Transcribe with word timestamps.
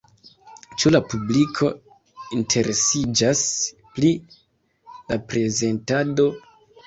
Ĉu 0.83 0.91
la 0.93 0.99
publiko 1.09 1.67
interesiĝas 2.37 3.43
pri 3.99 4.11
la 5.13 5.19
prezentado? 5.35 6.27